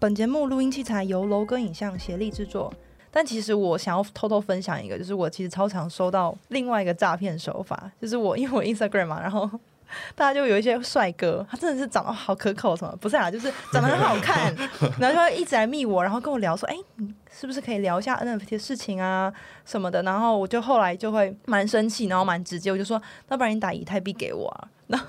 [0.00, 2.72] 本节目录音器材由楼哥影像协力制作。
[3.10, 9.50] 但其实我想要偷偷分享一个，就是我其实超常收到另外一个诈骗手法，就是我因为我 Instagram 嘛，然后
[10.14, 14.54] 大家就有一些帅哥，他真的是长得好可口什么，不是啊，就是长得很好看，
[15.00, 19.32] 然后就会一直来密我，然后跟我聊说，哎，你是不是可以聊一下 NFT 的事情啊
[19.64, 20.02] 什么的？
[20.04, 24.68] 然后我就后来就会蛮生气，然后蛮直接，我就说，那不然你打以太币给我啊？
[24.86, 25.06] 然 后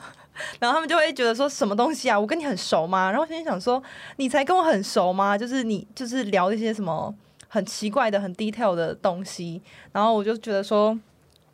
[0.59, 2.19] 然后他们就会觉得说什么东西啊？
[2.19, 3.11] 我跟你很熟吗？
[3.11, 3.81] 然后心里想说，
[4.17, 5.37] 你才跟我很熟吗？
[5.37, 7.14] 就是你就是聊一些什么
[7.47, 9.61] 很奇怪的、很 detail 的东西。
[9.91, 10.97] 然后我就觉得说，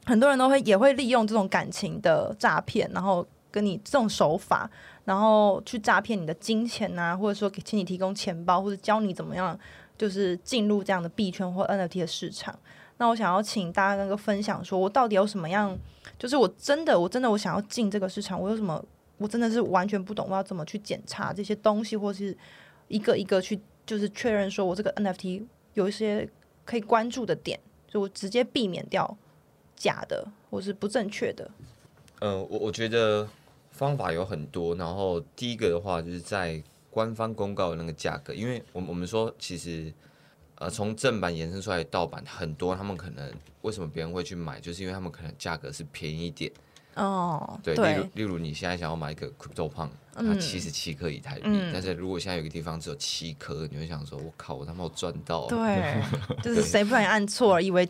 [0.06, 4.70] 很多人都会也会利用这种感情的诈骗，然后跟你这种手法，
[5.06, 9.58] 然后去诈骗你的金钱啊，或者说给请你提供钱包，或者教你怎么样，
[9.98, 12.58] 就是进入这样的币圈或 NFT 的市场。
[12.98, 15.78] 那我想要请大家那个分享，说我到底有什么样？
[16.18, 18.82] 就是我真的，我真的，我想要进这个市场，我有什么？
[19.18, 22.38] 我真的是完全不懂，我要怎么去检查这些东西，或是
[22.88, 26.30] 一个一个去，就是确认说我这个 NFT 有一些
[26.64, 29.18] 可以关注的点，就我直接避免掉
[29.76, 31.52] 假的或是不正确的。
[32.20, 33.28] 嗯、呃，我我觉得
[33.72, 39.92] 方法有很多，然后第一个的话就是在官方公告的那个价格，因为我们我们说其实。
[40.58, 46.52] 呃，从正版延伸出来的盗版很多，他们可能为什么别人会去买，就是因为他们可能价格是便宜一点。
[46.96, 55.50] 哦，对，对例如例如你现在想要买一个 CryptoPunk，它七十七颗以太币，嗯，但是如果现在有个地方只有七颗，你会想说，我靠，我他妈赚到了。
[55.50, 56.02] 对，
[56.42, 57.86] 就是谁不小心按错了，以为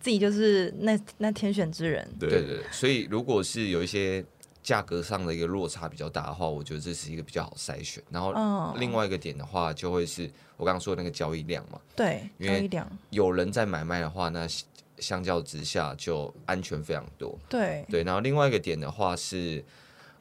[0.00, 2.08] 自己就是那那天选之人。
[2.18, 4.24] 对对对，所以如果是有一些。
[4.66, 8.02] 价格上的一个落差比较大的话，我觉得这是一个比较好筛选。
[8.10, 11.80] 然后另外一个点的话，就会是我刚刚说的那个交易量嘛。
[11.94, 14.44] 对，交易量有人在买卖的话，那
[14.98, 17.38] 相较之下就安全非常多。
[17.48, 19.64] 对对，然后另外一个点的话是，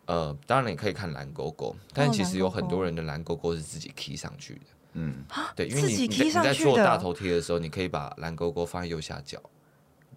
[0.05, 4.61] 呃，当然你可以看蓝勾勾，但其实有很多人的蓝勾勾是自己 key 上去的。
[4.93, 9.41] 嗯，对，因为你你在做大头贴的时候，你可以把蓝勾勾放在右下角，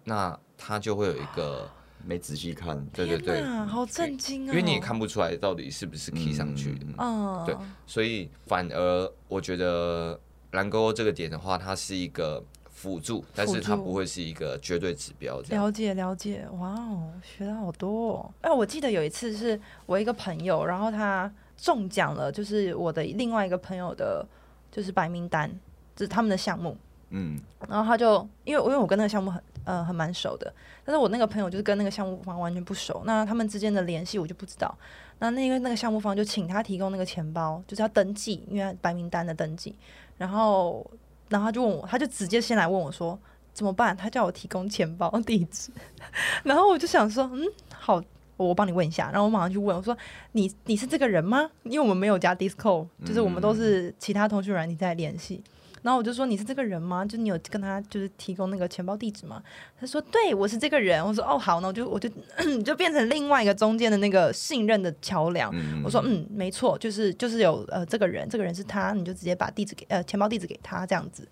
[0.03, 1.67] 那它就会有一个。
[2.05, 4.51] 没仔细看，对对对，好震惊啊！
[4.51, 7.55] 因为你也看不出来到底是不是 key 上去的，嗯，对，
[7.85, 10.19] 所以反而我觉得
[10.51, 15.39] 蓝勾勾这个点的话，它是一个辅助，但是它不会是一个绝对指标。
[15.49, 18.33] 了解了解，哇哦，学到好多哦！
[18.41, 24.25] 哎，我记得有一次是我一个朋友，然后他中奖了，就是我的另外一个朋友的，
[24.71, 25.51] 就是白名单，
[25.95, 26.77] 就是他们的项目，
[27.09, 29.41] 嗯，然后他就因为因为我跟那个项目很。
[29.65, 30.51] 呃，很蛮熟的，
[30.83, 34.75] 但是我那个朋友就是跟那个项目方完全不熟，那他们之间的联系我就不知道。
[35.19, 39.75] 那那个那个项目方就请他提供那个钱包，就是要登记，因为白名单的登记。
[40.17, 40.89] 然后，
[41.27, 43.19] 然后他就问我，他就直接先来问我说
[43.53, 43.95] 怎么办？
[43.95, 45.71] 他叫我提供钱包地址。
[46.41, 48.01] 然后我就想说，嗯，好，
[48.37, 49.11] 我帮你问一下。
[49.11, 49.95] 然后我马上去问我说，
[50.31, 51.47] 你你是这个人吗？
[51.63, 55.43] 因为我们没有加 Discord，就是我们都是其他通讯软体在联系。
[55.81, 57.05] 然后我就说，你是这个人吗？
[57.05, 59.41] 就你有跟他就是提供那个钱包地址吗？
[59.79, 61.05] 他说对，我是这个人。
[61.05, 62.09] 我说哦好，那我就我就
[62.65, 65.49] 就变成另外一个中间的那个信任的桥梁。
[65.53, 71.27] 嗯、我说嗯没错，就是就是有呃这个人，这个人是他，你就直接把地址给呃钱包地址给他这样子。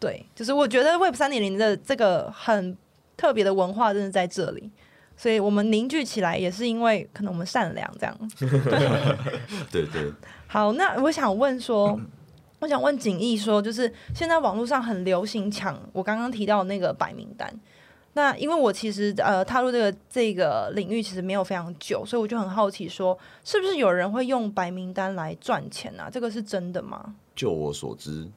[0.00, 2.76] 对，就是我觉得 Web 三点零的这个很
[3.16, 4.70] 特别的文化，真的在这里，
[5.16, 8.30] 所以我们凝聚起来也是因为可能我们善良这样。
[9.70, 10.12] 对 对。
[10.48, 12.00] 好，那我想问说。
[12.62, 17.52] 我想问景逸说，就是现在网络上很流行抢我刚刚提到的那个白名单。
[18.12, 26.08] 那因为我其实呃踏入这个这个领域其实没有非常久，所以我就很好奇说，是不是有人会用白名单来赚钱啊？
[26.08, 27.16] 这个是真的吗？
[27.34, 28.28] 就我所知，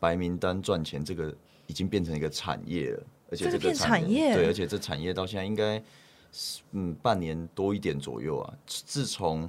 [0.00, 1.32] 白名单赚钱这个
[1.68, 5.80] 已经变成一个产业了，而且这个产业，产业对，而且这产业到现在应该
[6.72, 9.48] 嗯半年多一点左右啊，自从。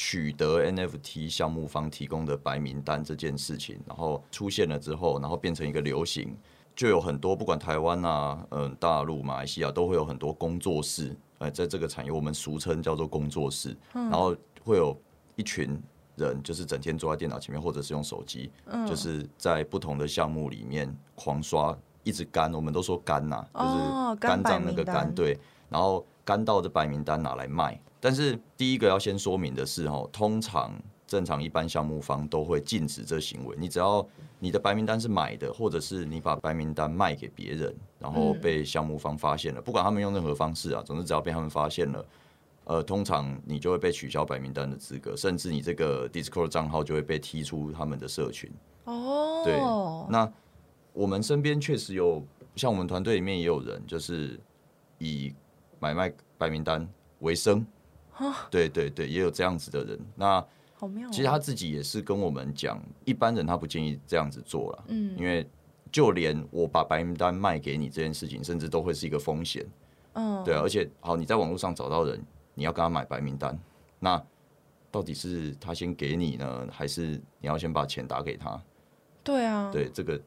[0.00, 6.36] 取得 NFT 项目方提供的白名单这件事情，然后出现了之后，然后变成一个流行，
[6.76, 14.96] 就有很多不管台湾啊、嗯大陆、马来西亚都会有很多工作室，呃，在这个产业我们俗称叫做工作室，然后会有
[15.34, 15.76] 一群
[16.14, 18.52] 人就是整天坐在电脑前面或者是用手机，
[18.86, 25.36] 就是在不同的项目里面狂刷，一直干，我们都说干呐，就是肝脏那个肝，对，
[25.68, 27.80] 然后干到的白名单拿来卖。
[28.00, 30.72] 但是第一个要先说明的是，哈，通常
[31.06, 33.56] 正常一般项目方都会禁止这行为。
[33.58, 34.06] 你只要
[34.38, 42.06] 你的白名单是买的，或者是你把白名单卖给别人，然后被项目方发现了，不管他们用任何方式啊，总之只要被他们发现了，
[42.64, 48.48] 呃，通常你就会被取消白名单的资格，甚至你这个 Discord 账号就会被踢出他们的社群。
[48.84, 49.58] 哦，对，
[50.08, 50.30] 那
[50.92, 52.22] 我们身边确实有，
[52.54, 54.38] 像我们团队里面也有人，就是
[54.98, 55.34] 以
[55.80, 56.88] 买卖白名单
[57.20, 57.66] 为生。
[58.50, 59.98] 对对对，也有这样子的人。
[60.14, 60.44] 那
[60.74, 61.10] 好妙、哦。
[61.12, 65.48] 其实他自己也是跟我们讲，一般人他不建议这样子做了，嗯，因为
[65.90, 69.66] 就连我把白名单卖给你这件事情，甚至都会是一个风险，
[70.14, 72.22] 嗯，对啊，而且好，你在网络上找到人，
[72.54, 73.58] 你要跟他买白名单，
[73.98, 74.22] 那
[74.90, 78.60] 到底是他先给你呢，还是你要先把钱打给他？
[79.24, 80.20] 对啊，对这个，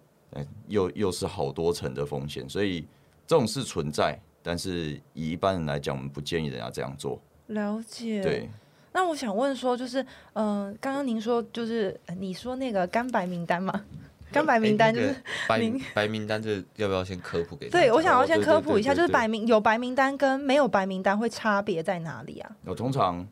[0.68, 2.88] 又又是好多层的风险，所以
[3.26, 7.20] 这种事存在，但是以一般人来讲，我们不建议人家这样做。
[7.52, 8.22] 了解。
[8.22, 8.50] 对。
[8.94, 10.02] 那我想问说，就是，
[10.34, 13.86] 嗯、呃，刚刚您说，就是你说那个干白名单嘛？
[14.34, 15.14] 干白名单就是、欸
[15.50, 17.70] 那个、白白名单，这要不要先科普给？
[17.70, 22.52] 对，我想要先科普一下，就是白名有白名单跟没有白名单会差别在哪里啊？
[22.66, 23.26] 我通常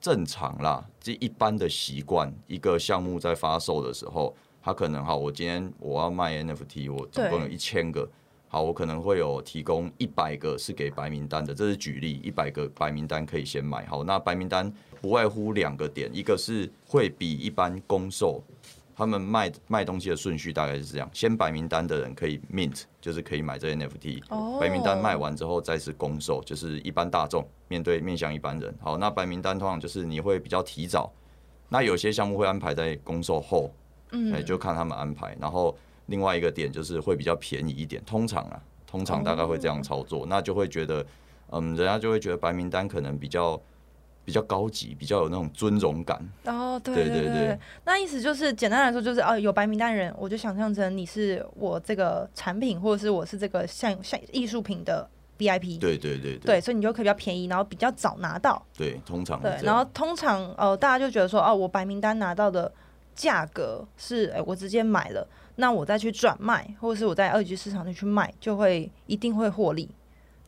[0.00, 8.08] 正常啦，这一般的习惯，一个项目在发售的时候，他可能哈，我今天我要卖 NFT，我总共有一千个。
[8.56, 13.84] 好，我可能会有提供一百个是给白名单的，这是举例，一百个白名单可以先买。
[13.84, 18.42] 好，那白名单不外乎两个点，一个是会比一般公售，
[18.96, 24.26] 他们卖卖东西的顺序大概是这样：先白名单的人可以 mint，就是可以买这 NFT。
[24.30, 24.58] Oh.
[24.58, 28.74] 白名单卖完之后再是公售，就是一般大众面对面向一般人。
[28.80, 31.12] 好，那白名单通常就是你会比较提早，
[31.68, 33.70] 那有些项目会安排在公售后，
[34.12, 35.76] 嗯、欸，就看他们安排，然后。
[36.06, 40.28] 另外一个点就是会比较便宜一点，通常啊，通常大概会这样操作，oh.
[40.28, 41.04] 那就会觉得，
[41.50, 43.60] 嗯，人家就会觉得白名单可能比较
[44.24, 46.16] 比较高级，比较有那种尊荣感。
[46.44, 55.08] 哦、oh，对对对对，那意思就是简单来说就是哦，有白名单人，我就想象成你是我这个产品，或者是我是这个像像艺术品的
[55.38, 55.78] VIP。
[55.78, 58.64] 对对对对，对，所以你就可以比较便宜，然后比较早拿到。
[58.76, 62.72] 对，通常对，然后通常哦、呃，大家就觉得说哦，我白名单拿到的
[63.14, 65.26] 价格是哎，我直接买了。
[65.56, 69.90] 那我再去转卖，或者是我在二级市场去卖，就会一定会获利。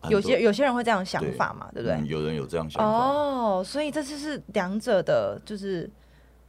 [0.08, 2.06] 有些有些人会这样想法嘛，对，对不对？
[2.06, 2.88] 嗯，有人有这样想法。
[2.88, 5.90] 哦，所以这就是两者的，就是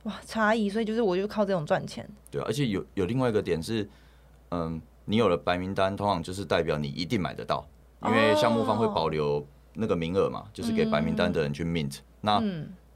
[0.04, 0.70] 哇差异。
[0.70, 2.08] 所以就是我就靠这种赚钱。
[2.30, 3.90] 对，而且有有另外一个点是，
[4.52, 7.68] 嗯，你有了白名单，通常就是代表你一定买得到，
[8.04, 11.98] 因为项目方会保留那个名额嘛，就是给白名单的人去 mint。
[11.98, 12.04] 嗯。
[12.22, 12.44] 那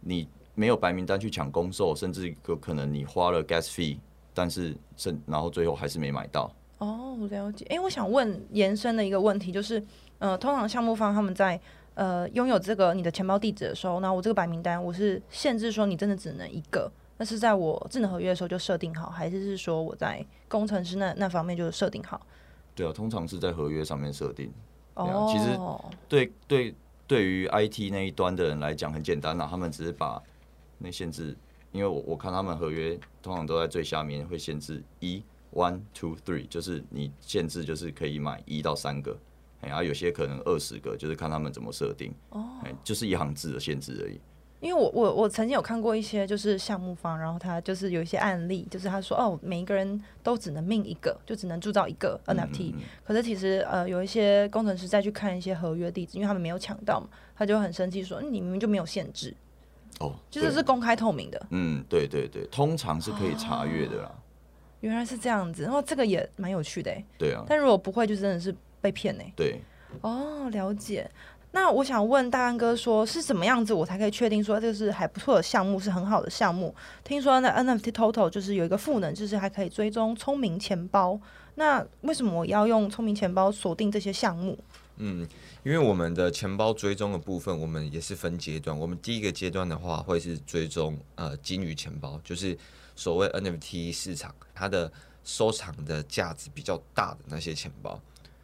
[0.01, 3.97] 你没有白名单去抢公售，甚至有可能你花了 gas fee。
[4.33, 6.51] 但是甚，然后最后还是没买到。
[6.79, 7.65] 哦，了解。
[7.69, 9.81] 哎，我想问延伸的一个问题就是，
[10.19, 11.59] 呃，通常项目方他们在
[11.93, 22.19] 呃拥有这个你的钱包地址的时候，那我这个白名单我是限制说你真的只能一个，那是在我智能合约的时候就设定好，还是是说我在工程师那那方面就设定好？
[22.75, 24.51] 对啊，通常是在合约上面设定。
[24.95, 25.57] 哦，其实
[26.09, 26.75] 对对
[27.07, 30.21] 对于 IT 那一端的人来讲很简单啊，他们只是把
[30.79, 31.35] 那限制。
[31.73, 35.21] 因为我我看他们合约通常都在最下面会限制一
[35.51, 39.17] one two three，就是你限制就是可以买一到三个，
[39.59, 42.13] 然后有些可能二十个，就是看他们怎么设定。
[42.29, 42.47] 哦，
[42.83, 44.21] 就是一行字的限制而已。
[44.61, 52.71] 因为我我我曾经有看过一些就是项目方，然后他就是有一些案例，就是他说哦，每一个人都只能命一个，就只能铸造一个 NFT。
[52.71, 52.81] 嗯嗯嗯。
[53.03, 59.35] 可是其实呃有一些工程师再去看一些合约地址，因为他们没有抢到嘛，他就很生气说，你明明就没有限制。
[59.99, 61.45] 哦，就是是公开透明的。
[61.51, 64.11] 嗯，对对对，通常是可以查阅的啦。
[64.13, 64.15] 哦，
[64.81, 66.91] 原来是这样子，然后这个也蛮有趣的。
[67.17, 67.43] 对啊。
[67.47, 69.23] 但如果不会，就真的是被骗呢。
[69.35, 69.61] 对。
[70.01, 71.09] 哦，了解。
[71.55, 76.73] 那我想问大安哥说，是什么样子我才可以确定说这个是还不错的项目，是很好的项目？
[77.03, 81.19] 听说那 NFT Total 就是有一个赋能，就是还可以追踪聪明钱包。
[81.53, 84.57] 那为什么我要用聪明钱包锁定这些项目？
[84.97, 85.27] 嗯。
[85.63, 88.77] 因为我们的钱包追踪的部分，我们也是分阶段。
[88.77, 92.57] 我们第一个阶段的话，会是追踪呃金鱼钱包，就是
[92.95, 94.91] 所谓 NFT 市场它的
[95.23, 97.99] 收藏的价值比较大的那些钱包。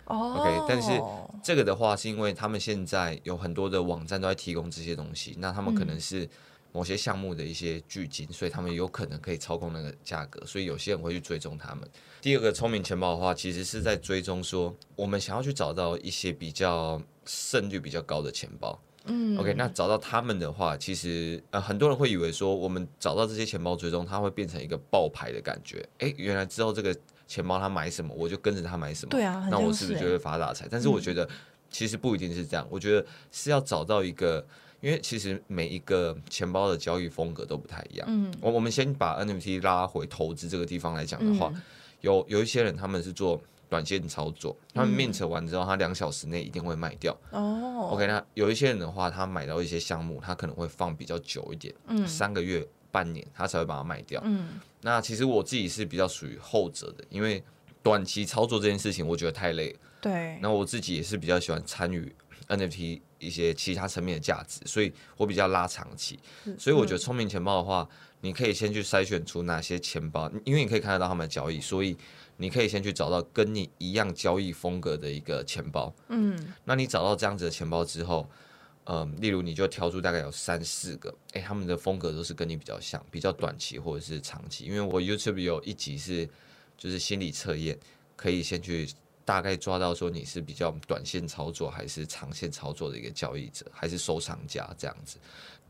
[0.05, 0.35] 哦。
[0.39, 1.01] OK，但是
[1.43, 6.29] 这个的话，是因为他们现在有很多的网站都在提供这些东西，那他们可能是。
[6.71, 11.89] 某些项目的一些巨金，所以他们有可能可以操控那个价格，所以有些人会去追踪他们。
[12.21, 18.79] 第二个聪明钱包的话，其实是在追踪说，我们想要去找到一些比较胜率比较高的钱包。
[19.05, 25.83] 嗯，OK，那找到他们的话，其实呃很多人会以为说，我们找到这些钱包追踪，它会变成一个爆牌的感觉。
[25.99, 26.95] 哎，原来之后这个
[27.25, 29.09] 钱包他买什么，我就跟着他买什么。
[29.09, 30.67] 对啊，那我是不是就会发大财？
[30.69, 31.27] 但是我觉得
[31.71, 34.45] 其实不一定是这样，我觉得是要找到一个。
[34.81, 38.07] 因为其实每一个钱包的交易风格都不太一样。
[38.09, 41.61] 嗯，我我们先把 NFT 拉回投资这个地方来讲的话，嗯、
[42.01, 47.15] 有有一些人他们是做短线操作，他们 mint 完之后，他两小时内一定会卖掉。
[47.31, 54.21] 哦，OK，那有一些人的话，他买到一些项目，他可能会放比较久一点，嗯，三个月、半年，他才会把它卖掉。
[54.23, 57.43] 嗯，那其实我自己是比较属于后者的，因为
[57.83, 59.79] 短期操作这件事情，我觉得太累了。
[60.01, 62.15] 对，那我自己也是比较喜欢参与。
[62.49, 66.19] NFT 一些其他层面的价值，所以我比较拉长期。
[66.57, 67.87] 所以我觉得聪明钱包的话，
[68.21, 71.95] 你可以先去筛选出哪些钱包，因为你可以看得到他们的交易，所以
[72.37, 75.93] 你可以先去找到跟你一样交易风格的一个钱包。
[76.09, 78.29] 嗯，那你找到这样子的钱包之后，
[78.85, 84.65] 嗯，例如你就挑出大概有三四个，哎，他们的风格都是跟你比较像，比较短期或者是长期。
[84.65, 86.27] 因为我 YouTube 有一集是
[86.77, 87.77] 就是心理测验，
[88.15, 88.89] 可以先去。
[89.29, 95.19] 大概抓到说你是比较短线操作还是长线操作的一个交易者，还是收藏家这样子？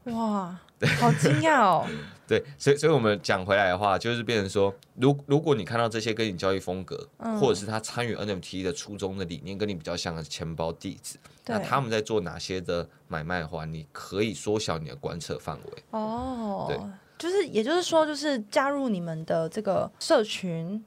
[0.05, 0.57] 哇，
[0.97, 1.85] 好惊讶哦！
[2.25, 15.83] 对，所以所以我们讲回来的话，就是变成说，如如果你看到这些跟你交易风格，嗯、或者是他参与 NFT 的初衷的理念跟你比较像的钱包地址，那他们在做哪些的买卖的话，你可以缩小你的观测范围。
[15.89, 16.79] 哦，对，
[17.17, 20.81] 就是也就是说，就是加入你们的这个社群。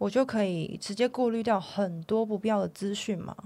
[0.00, 3.36] 我就可以直接过滤掉很多不必要的资讯嘛，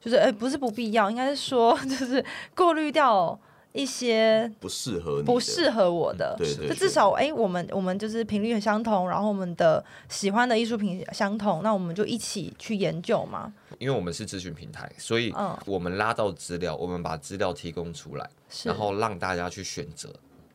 [0.00, 3.36] 就是哎、欸，不是不必要，应该是说就是过滤掉
[3.72, 13.52] 一些不适合不适合我的，对对，就至少哎、欸，我们我们就是频率很相同，然后我们的喜欢的艺术品相同，那我们就一起去研究嘛。
[13.80, 15.34] 因为我们是咨询平台，所以
[15.66, 20.08] 我们拉到资料，我们把资料提供出来，是然后让大家去选择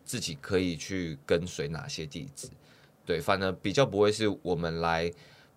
[0.06, 2.48] 自己可以去跟随哪些地址。
[3.06, 5.12] 对，反而比较不会是我们来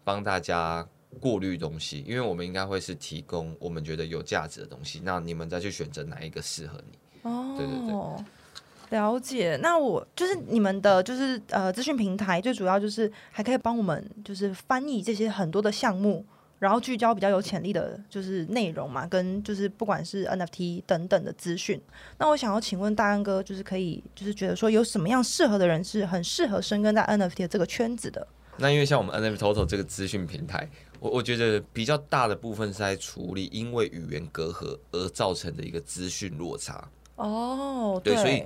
[0.05, 0.87] 帮大家
[1.19, 6.99] 过滤东西，因为我们应该会是提供我们觉得有价值的东西，那你们再去选择哪一个适合你。
[7.23, 9.59] 哦，对对对，了解。
[9.63, 16.25] 那我就是你们的，就是呃，资讯平台最主要就是还可以帮我们就是翻译这些很多的项目。
[16.59, 21.81] 然后聚焦比较有潜力的，就是内容嘛，跟就是不管是 NFT 等等的资讯。
[22.19, 28.27] 那我想要请问大安哥，就是可以，就是觉得说有什么样适合的人是很适合深耕在 NFT 的这个圈子的？
[28.57, 36.91] 那因为像我们 NFT Total 这个资讯平台，我我觉得比较大的部分是在处理因为语言隔阂而造成的一个资讯落差。
[37.15, 38.39] 哦，对，对，所以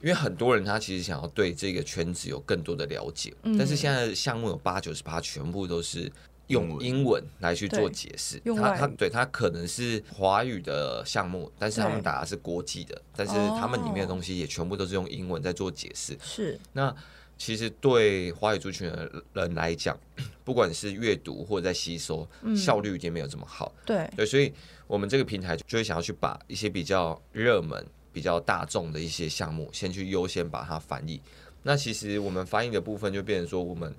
[0.00, 6.08] 因为很多人他其实想要对这个圈子有更多的了解，嗯、但是现在的项目有八九十八全部都是。
[6.50, 16.18] 用英文来去做解释，他他对他可能是华语的项目，但是他们打的是国际的，但是他们里面的东西也全部都是用英文在做解释。
[16.20, 16.92] 是，那
[17.38, 19.96] 其实对华语族群的人来讲，
[20.44, 23.72] 不管是阅读或者在吸收，嗯、效率已经没有这么好。
[23.86, 24.52] 对对，所以
[24.88, 31.20] 我们这个平台就会想要去把一些比较热门、比较大众的一些项目，先去优先把它翻译。
[31.62, 33.94] 那其实我们翻译的部分就变成说我们。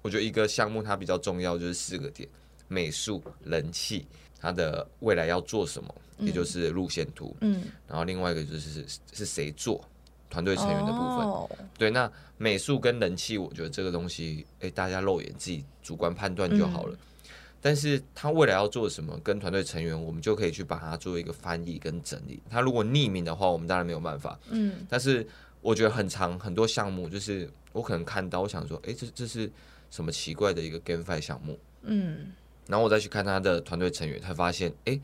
[0.00, 2.28] 我觉得一个项目它比较重要，就是四个点：
[2.68, 4.06] 美术、人气，
[4.40, 7.36] 它的未来要做什么，嗯、也就是路线图。
[7.40, 9.84] 嗯，然后另外一个就是是谁做，
[10.30, 11.26] 团队成员的部分。
[11.26, 16.94] 哦、对，那美术跟人气，我觉得这个东西，哎，大家肉眼自己主观判断就好了。
[16.94, 17.28] 嗯、
[17.60, 22.40] 但是他未来要做什么，跟团队成员，我们就可以去把它做一个翻译跟整理。
[22.48, 24.38] 他如果匿名的话，我们当然没有办法。
[24.50, 25.26] 嗯，但是
[25.60, 29.50] 我觉得很长很多项目，就是我可能看到，我想说，哎，这这是。
[29.90, 31.58] 什么奇怪的一个 GameFi 项目？
[31.82, 32.32] 嗯，
[32.66, 35.00] 然后我再去看他的团队成员，才发现，哎，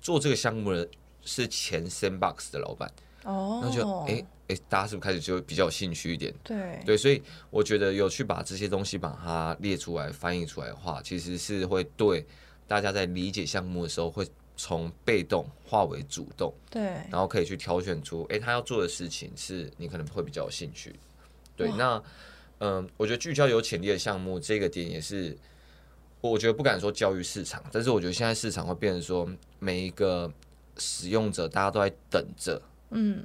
[0.00, 0.88] 做这个项目的
[1.22, 2.92] 是前 Sandbox 的老板。
[3.24, 6.32] 哦，那就，哎哎，大家是不是开始就比较有兴趣一点？
[6.44, 12.24] 对对，所以我觉得有去把这些东西把它列出来、翻译出来的话，其实是会对
[12.66, 14.26] 大家在理解项目的时候，会
[14.56, 16.54] 从被动化为主动。
[16.70, 20.94] 对，然后可以去挑选出，哎，他要做的事情是你可能会比较有兴趣。
[21.56, 22.02] 对，那。
[22.60, 25.36] 嗯，我觉得聚焦有潜力的项目，这个点也是，
[26.20, 30.32] 我觉得不敢说教育市场，但是我觉得现在市场会变成说，每一个
[30.76, 32.60] 使用者大家都在等着，
[32.90, 33.24] 嗯，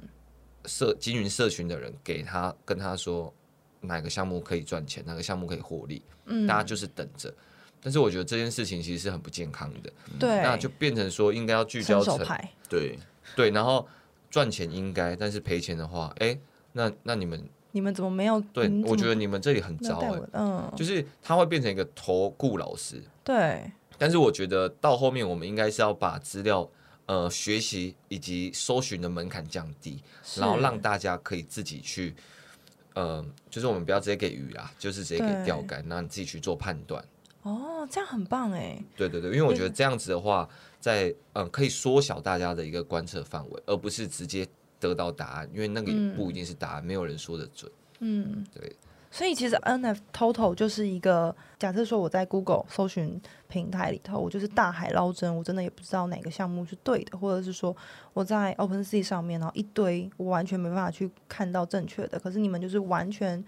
[0.66, 3.34] 社经营社群的人给他跟他说
[3.80, 7.34] 哪个项目可以赚钱，哪个项目可以获利，嗯，大家就是等着。
[7.82, 12.18] 但是我觉得这件事情其实是很不健康的，对，那就变成说应该要聚焦成，
[12.68, 12.98] 对。
[13.34, 13.88] 对，然后
[14.30, 16.38] 赚钱应该，但是赔钱的话，哎，
[16.72, 17.42] 那那你们。
[17.74, 18.40] 你们怎么没有？
[18.52, 23.68] 对，我觉得你们这里很糟哎，嗯，就是他会变成一个投顾老师，对。
[23.98, 26.68] 但是我觉得到后面，我们应该是要把资料
[27.06, 30.00] 呃学习以及搜寻的门槛降低，
[30.36, 32.14] 然后让大家可以自己去，
[32.94, 37.04] 呃，就是我们不要直接给鱼啦，就是直接给钓竿，让你自己去做判断。
[37.42, 38.80] 哦，这样很棒哎。
[38.96, 44.46] 对对对，因为我觉得这样子的话，在嗯、呃、可以缩小大家的一个观测范围，而不是直接。
[44.88, 47.70] 得到答案，因为那个也不一定是答案，嗯、没有人说的准。
[48.00, 48.76] 嗯，对。
[49.10, 57.74] 所以其实 NFT Total 就是一个假设说我在 Google 搜寻平台里头，我就是大海捞针，我真的也不知道哪个项目是对的，或者是说
[58.12, 62.18] 我在 OpenSea 上面，然后一堆我完全没办法去看到正确的。
[62.18, 63.42] 可是你们就是完全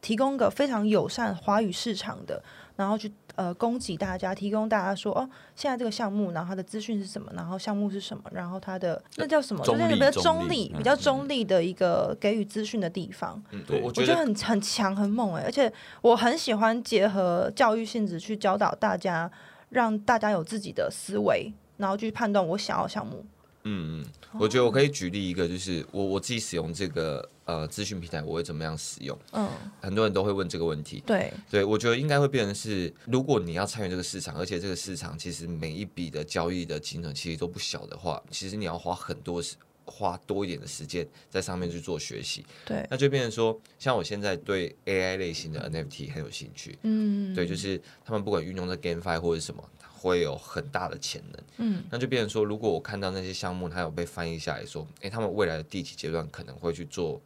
[0.00, 2.42] 提供个非常友善华语市场的，
[2.76, 9.64] 然后去呃供给大家，提供大家说哦，现在这个项目，然后它的资讯是什么，然后项目是什么，然后它的那叫什么？
[9.64, 13.42] 就是比较中立、比较中立的一个给予资讯的地方。
[13.50, 15.72] 嗯，对，我觉得很很强、很猛哎，而且
[16.02, 19.30] 我很喜欢结合教育性质去教导大家，
[19.68, 23.24] 让大家有自己的思维，然后去判断我想要项目。
[23.64, 29.18] 嗯嗯，我觉得我可以举例一个，就是我我自己使用这个呃资讯平台，我会怎么样使用？
[29.32, 29.48] 嗯，
[29.80, 31.02] 很多人都会问这个问题。
[31.06, 42.46] 对，对我觉得应该会变成是，如果你要参与这个市场，而且这个市场其实每一笔的交易的金额其实都不小的话，其实你要花很多时，花多一点的时间在上面去做学习。
[42.64, 46.78] 对，那就变成说，像我现在对 AI 类型的 NFT 很有兴趣。
[46.82, 49.62] 嗯，对，就是他们不管运用的 GameFi 或者什么。
[50.02, 57.20] 会有很大的潜能，嗯，那就变成说，如果我看到那些项目，它有被翻译下来说，诶，他们未来的第几阶段可能会去做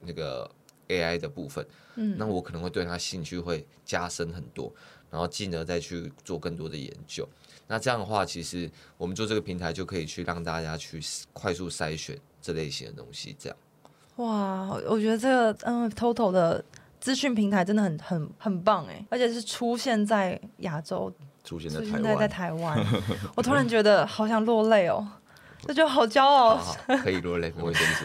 [0.00, 0.50] 那个
[0.88, 1.66] AI 的部分，
[1.96, 4.72] 嗯，那我可能会对他兴趣会加深很多，
[5.10, 7.28] 然后进而再去做更多的研究。
[7.68, 10.98] 那这样的话，其实我们做这个平台就可以去让大家去
[11.34, 13.36] 快速筛选这类型的东西。
[13.38, 13.56] 这样，
[14.16, 16.64] 哇，我觉得这个嗯，Total 的
[16.98, 21.12] 资讯平台真的很很很棒哎，而且是出现在亚洲。
[21.42, 22.86] 出现在台湾，现在在台湾，
[23.34, 25.06] 我突然觉得好想落泪哦，
[25.66, 26.56] 这就好骄傲。
[26.56, 28.04] 好好可以落泪，不会生气。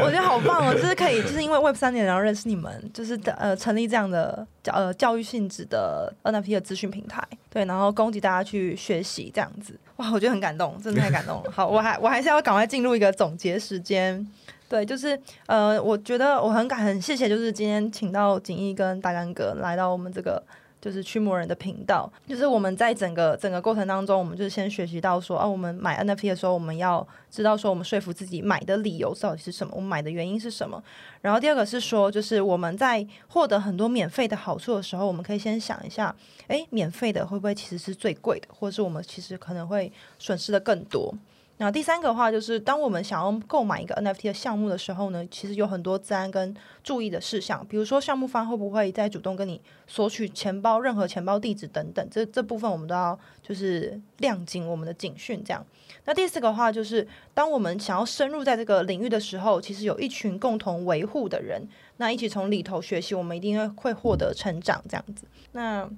[0.00, 9.78] 我觉得好棒哦，就是可以，就是因为 Web 三点然后认识你们，就是呃成立这样的教呃教育性质的 NFT 的资讯平台，对，然后供给大家去学习这样子。
[9.96, 11.50] 哇，我觉得很感动，真的太感动了。
[11.50, 14.26] 好，我还我还是要赶快进入一个总结时间。
[14.68, 20.42] 对，就是呃，我觉得我很感很谢谢，就是今天请到景毅跟大干哥来到我们这个。
[20.80, 30.82] 就是驱魔人的频道，就是我们在整个整个过程当中，我们就先学习到说，啊，我们买 NFT 的时候，我们要知道说，我们说服自己买的理由到底是什么，我们买的原因是什么。
[31.20, 36.14] 然后第二个是说，就是我们在获得很多免费的好处的时候，我们可以先想一下，
[36.46, 41.12] 诶，免费的会不会其实是最贵的，或者是我们其实可能会损失的更多。
[41.60, 55.42] 那第三个话，就是当我们想要购买一个 NFT 的项目的时候呢，其实有很多自安跟注意的事项，比如说项目方会不会再主动跟你索取钱包、任何钱包地址等等，这这部分我们都要就是亮警我们的警讯。
[55.42, 55.66] 这样，
[56.04, 61.60] 那第四个话就是，当我们想要深入在这个领域的时候，其实有一群共同维护的人，
[61.96, 64.80] 那一起从里头学习，我们一定会会获得成长。
[64.88, 65.90] 这样子，那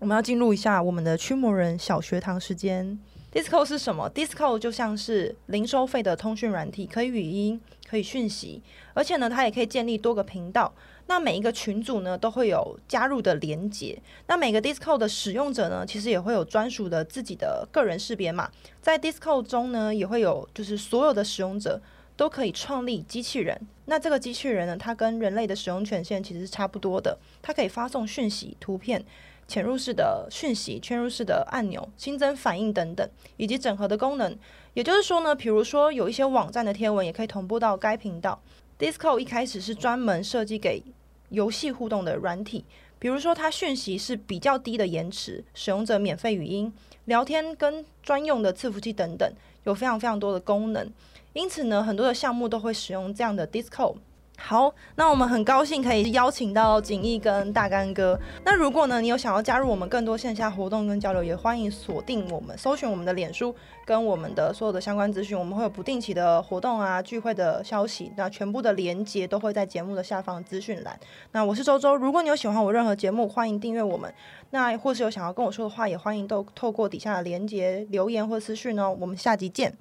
[0.00, 2.98] 我们要进入一下我们的驱魔人小学堂时间。
[3.38, 8.60] Disco 是什么？Disco 就像是零收费的通讯软体，可以语音，可以讯息，
[8.94, 10.74] 而且呢，它也可以建立多个频道。
[11.06, 13.96] 那每一个群组呢，都会有加入的连结。
[14.26, 18.50] 那每个 Disco 的使用者呢，其实也会有专属的自己的个人识别码。
[18.82, 21.80] 在 Disco 中呢，也会有，就是所有的使用者
[22.16, 23.56] 都可以创立机器人。
[23.84, 29.04] 那这个机器人呢，它跟人类的使用权限其实是差不多的，它可以发送讯息、图片。
[29.48, 33.08] 潜入式的讯息、嵌入式的按钮、新增反应等等，
[33.38, 34.38] 以及整合的功能。
[34.74, 38.38] 也就是说呢，比如说有一些网站的贴文也可以同步到该频道。
[38.78, 40.82] Disco 一开始是专门设计给
[41.30, 42.64] 游戏互动的软体，
[42.98, 46.70] 比如说它讯息是比较低的延迟，使用者免费语音
[47.06, 49.32] 聊天跟专用的伺服器等等，
[49.64, 50.92] 有非常非常多的功能。
[51.32, 53.96] 因此呢，很多的项目都会使用这样的 Disco。
[54.40, 58.18] 好，那我们很高兴可以邀请到景逸跟大干哥。
[58.44, 65.36] 那如果呢，你有想要加入我们更多线下活动跟交流，也欢迎锁定我们，搜寻我们的脸书跟我们的所有的相关资讯。
[65.36, 70.98] 我们会有不定期的活动啊、聚会的消息，那全部的连接都会在节目的下方资讯栏。
[71.32, 74.10] 那我是周周，如果你有喜欢我任何节目，欢迎订阅我们。
[74.50, 78.96] 那或是有想要跟我说的话，也欢迎都透过底下的连接留言或私讯哦。
[78.98, 79.76] 我们下集见。